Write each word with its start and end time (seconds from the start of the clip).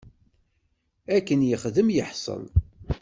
Akken 1.15 1.41
yexdem 1.49 1.89
yeḥṣel. 1.95 2.43